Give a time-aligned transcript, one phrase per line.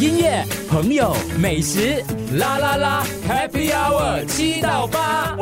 [0.00, 2.04] 音乐、朋友、美食，
[2.36, 5.36] 啦啦啦，Happy Hour 七到八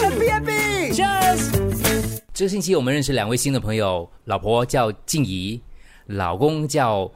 [0.00, 2.20] ，Happy Happy，Cheers！
[2.32, 5.60] 这个星期我们认识两位新的朋友，老婆叫静怡，
[6.06, 7.10] 老公叫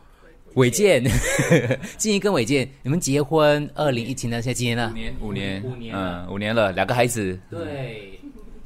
[0.55, 1.05] 伟健。
[1.97, 4.93] 静怡跟伟健，你们结婚二零一七年，现在几年了？
[4.93, 7.39] 五年，五年，五年嗯，五年了，两个孩子。
[7.49, 8.18] 对，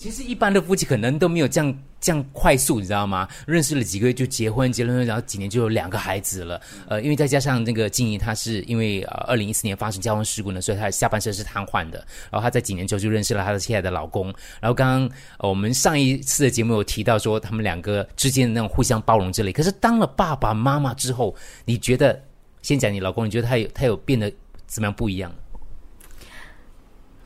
[0.03, 3.29] 其实一般的夫妻可能都没有这样这样快速，你知道吗？
[3.47, 6.61] 认识了几个月就结婚，结婚然后几年就有两个孩子了。
[6.89, 12.05] 呃，因为再加上那个静怡，她是因为呃二零一四年发生交通事故呢，所以她下半身是瘫痪的。
[12.33, 14.27] 然后她在几年之后就认识了她的现在的老公。
[14.61, 19.53] 然后刚刚、呃我们上一次的节目有提到说，他们两个之间的那种互相包容之类。
[19.53, 21.33] 可是当了爸爸妈妈之后，
[21.65, 22.21] 你觉得
[22.61, 24.29] 先讲你老公，你觉得他有他有变得
[24.67, 25.33] 怎么样不一样？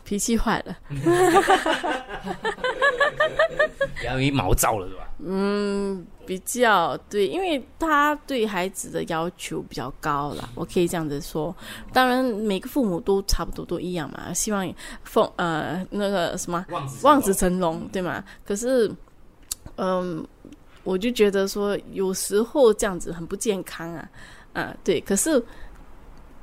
[0.06, 0.76] 脾气坏了，
[3.98, 5.02] 比较毛躁了，是吧？
[5.18, 11.54] 嗯比较对，因为他对孩子的要求比较高了，我可以这样子说。
[11.92, 18.22] 当然，每个父母都差不多都一样嘛，希望奉呃那个什么望子望子成龙，对吗？
[18.44, 18.88] 可是，
[19.76, 20.24] 嗯，
[20.84, 24.08] 我就觉得说有时候这样子很不健康啊，
[24.52, 25.00] 啊，对。
[25.00, 25.42] 可是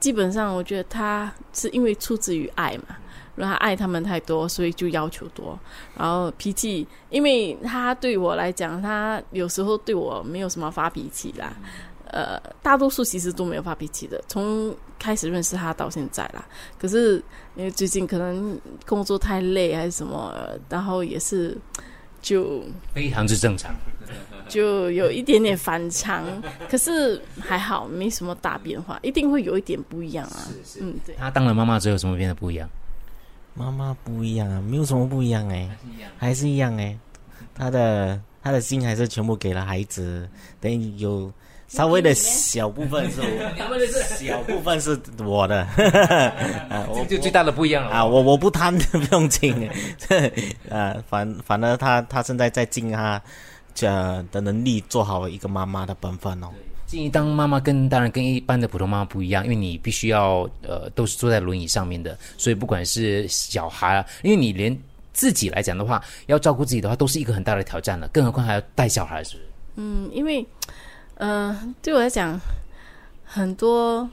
[0.04, 2.98] 基本上，我觉得他是因为出自于爱嘛。
[3.38, 5.58] 然后他爱他们太多，所以就要求多，
[5.98, 11.54] 然后脾气，因为他对我来讲，他有时候对我没有什么发脾气啦，
[12.12, 16.46] 呃，大多数其实都没有发脾气的，从开始认识他到现在啦。
[16.78, 17.24] 可是
[17.56, 20.36] 因为最近可能工作太累还是什么，
[20.70, 21.58] 然后也是
[22.22, 22.62] 就
[22.94, 23.74] 非常之正常。
[24.50, 26.24] 就有一点点反常，
[26.70, 30.48] 可是还好没什么大变化，一定会有一点不一样啊。
[30.80, 31.16] 嗯，对。
[31.16, 32.70] 她当了妈妈之后，有什么变得不一样？
[33.56, 35.70] 妈妈不一样啊，没有什么不一样哎，
[36.18, 36.76] 还是一样。
[36.78, 36.98] 哎，
[37.54, 40.28] 他的他的心还是全部给了孩子，
[40.60, 41.32] 等于有
[41.68, 43.28] 稍微的小部分是我，
[44.08, 47.92] 小部分是我的，啊， 我就最大的不一样了。
[47.92, 49.70] 啊，我我不贪不用进，
[50.70, 53.22] 啊，反反而他他现在在进他
[53.74, 53.88] 这
[54.32, 56.48] 的能力做好一个妈妈的本分哦。
[56.86, 64.78] 建议当妈妈跟当然跟一般的普通妈妈不一样，因为你必须要呃都是坐在轮椅上面的，所以不管是小孩啊，因为你连
[65.12, 69.50] 自己来讲的话，要照顾自己的话，都是一个很大的挑战了，更何况还要带小孩，是不是？
[69.76, 70.46] 嗯，因为，
[71.16, 72.40] 呃，对我来讲，
[73.24, 74.08] 很多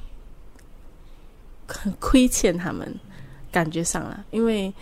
[1.67, 2.99] 很亏欠他们，
[3.53, 4.73] 感觉上了，因为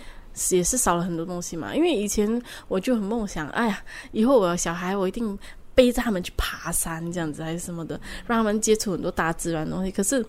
[0.50, 1.74] 也是少了很多东西嘛。
[1.74, 3.82] 因为以前我就很梦想，哎呀，
[4.12, 5.38] 以后我有小孩，我一定
[5.74, 9.90] 背着他们去爬山，这样子还是什么的，让他们接触很多大自然东西。
[9.90, 10.24] 可是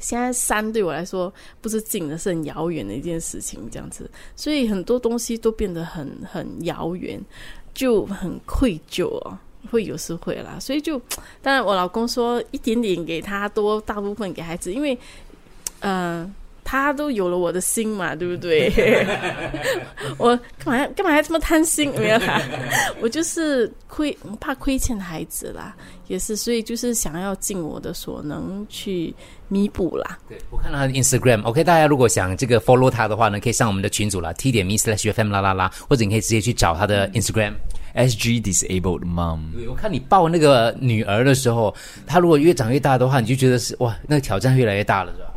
[0.00, 7.20] 现在山对我来说不是近的，是很遥远的一件事情，这样子，所以很多东西都变得很很遥远，
[7.74, 9.38] 就很愧疚哦。
[9.68, 10.96] 会有时会啦，所以就，
[11.42, 14.96] 当然我老公说一点点给他多，大部分给孩子，因为，
[15.80, 16.32] 呃，
[16.68, 18.72] 他都有了我的心嘛，对不对？
[20.18, 21.92] 我干嘛干嘛要这么贪心？
[21.96, 22.42] 没有啦，
[23.00, 25.76] 我就是亏怕亏欠孩子啦，
[26.08, 29.14] 也是，所以就是想要尽我的所能去
[29.46, 30.18] 弥补啦。
[30.28, 37.52] 对我看到他的 Instagram，OK，、大家如果想这个 follow 他的话呢，可以上我们的群组啦，t 点 me slash fm 啦啦啦，或者你可以直接去找他的 Instagram。
[37.94, 41.74] SG disabled mom，对我看你抱那个女儿的时候，
[42.06, 45.28] 她如果越长越大的话，你就觉得是哇，那个挑战越来越大了，是吧？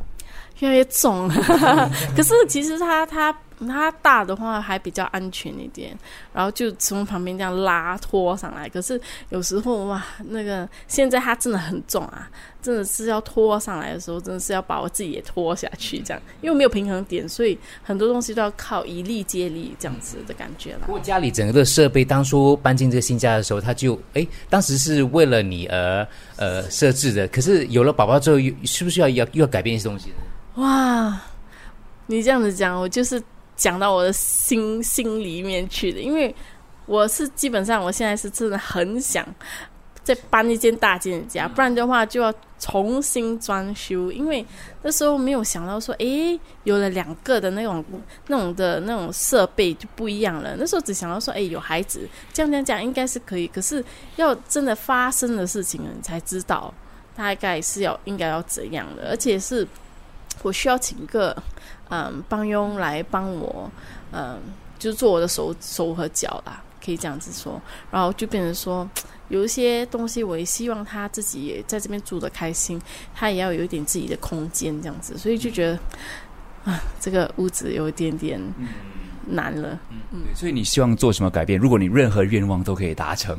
[0.59, 1.33] 越来越重了，
[2.15, 3.35] 可是其实它它
[3.67, 5.97] 它大的话还比较安全一点，
[6.33, 8.69] 然后就从旁边这样拉拖上来。
[8.69, 8.99] 可是
[9.29, 12.29] 有时候哇，那个现在它真的很重啊，
[12.61, 20.93] 真的是要拖上来的时候，真的是要把我自己也拖下去，这样，因为没有平衡点，所以很多东西都要靠一力接力这样子的感觉啦不。
[20.93, 27.27] 过家里整个的设备，当初搬进这个新家的时候，他就哎，当时是为了你而呃设置的。
[27.27, 30.15] 可是有了宝宝之后，又是不是要要又要改变一些东西呢？
[30.55, 31.21] 哇，
[32.07, 33.21] 你这样子讲，我就是
[33.55, 36.35] 讲到我的心心里面去的，因为
[36.85, 39.25] 我是基本上我现在是真的很想
[40.03, 44.45] 再搬一间大间的家，不然的话就要重新装修，因为
[44.81, 47.85] 那时候没有想到说，诶，有了两个的那种
[48.27, 50.55] 那种的那种设备就不一样了。
[50.57, 53.85] 那时候只想到说，诶，有孩子，这样这样这样应该是可以，可是
[54.17, 56.73] 要真的发生的事情了，你才知道
[57.15, 59.65] 大概是要应该要怎样的，而且是。
[60.41, 61.35] 我需要请一个
[61.89, 63.69] 嗯帮佣来帮我，
[64.11, 64.39] 嗯，
[64.77, 67.61] 就是做我的手手和脚啦，可以这样子说。
[67.91, 68.89] 然后就变成说，
[69.27, 72.81] 有一些东西我也希望他自己也在这边住的开心，
[73.13, 75.79] 他也要有一点自己的空间这样子，所以就觉得
[76.65, 78.41] 啊，这个屋子有一点点
[79.25, 79.77] 难了。
[80.11, 81.59] 嗯所以你希望做什么改变？
[81.59, 83.37] 如果你任何愿望都可以达成，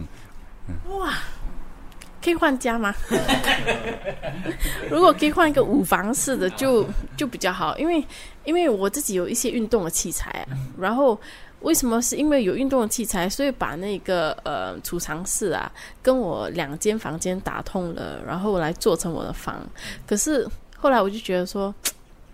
[2.23, 2.95] 可以换家吗？
[4.91, 6.87] 如果可以换一个五房式的，就
[7.17, 8.05] 就比较好，因为
[8.45, 11.19] 因为我自己有一些运动的器材啊，然后
[11.61, 15.71] 为什么是因为有运动的器材，所以把那个呃储藏室啊
[16.03, 19.67] 跟我两间房间打通了，然后来做成我的房。
[20.07, 20.47] 可是
[20.77, 21.75] 后来我就觉得说，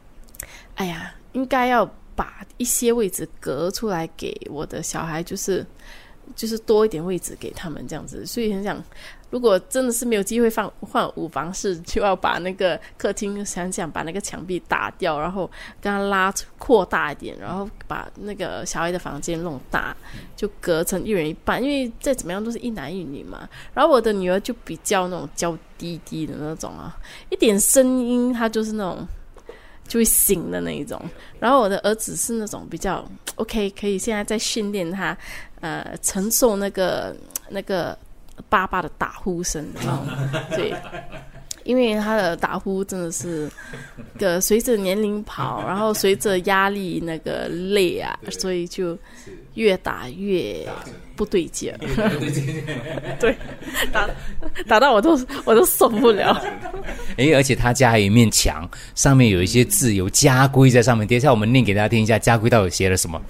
[0.76, 1.84] 哎呀，应该要
[2.14, 5.66] 把一些位置隔出来给我的小孩，就是
[6.34, 8.26] 就是多一点位置给他们这样子。
[8.26, 8.82] 所以很想，
[9.30, 15.50] 如果真的是没有机会放换五房室，就要把那个客厅想想把那个墙壁打掉，然后
[15.80, 19.96] 跟他拉扩大一点，然后把那个小孩的房间弄大，
[20.34, 23.48] 就隔成一人一半，因为再怎么样都是一男一女嘛。
[23.72, 26.96] 然后我的女儿就比较那种娇滴滴的那种啊，
[27.30, 29.06] 一点声音她就是那种。
[29.86, 31.00] 就会醒的那一种，
[31.38, 33.04] 然后我的儿子是那种比较
[33.36, 35.16] OK，可以现在在训练他，
[35.60, 37.16] 呃，承受那个
[37.48, 37.96] 那个
[38.48, 40.02] 爸爸的打呼声，然后
[40.50, 40.74] 对，
[41.66, 43.50] 因为他的打呼真的是
[44.18, 48.96] 个随着年龄跑，然后随着压力那个累啊，所以就
[49.54, 50.66] 越打越
[51.16, 51.78] 不对劲儿，
[53.18, 53.36] 对，
[53.92, 54.08] 打
[54.68, 56.40] 打到我都我都受不了。
[57.16, 61.06] 哎，而且他家还有一面墙，上面有一些字，有家规在上面。
[61.06, 63.20] 等一下我们念给大家听一下，家规到底写了什么？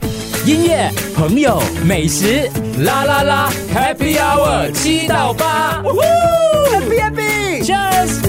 [0.44, 2.48] 音乐、朋友、美食，
[2.84, 8.25] 啦啦啦，Happy Hour 七到八，Happy Happy，Cheers。